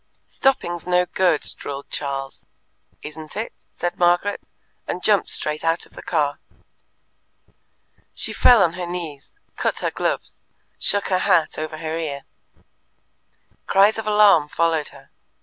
[0.25, 2.47] "Stopping's no good," drawled Charles.
[3.03, 4.41] "Isn't it?" said Margaret,
[4.87, 6.39] and jumped straight out of the car.
[8.15, 10.43] She fell on her knees, cut her gloves,
[10.79, 12.23] shook her hat over her ear.
[13.67, 15.11] Cries of alarm followed her.